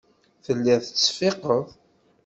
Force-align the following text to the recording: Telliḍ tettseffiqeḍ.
Telliḍ 0.45 0.79
tettseffiqeḍ. 0.83 1.65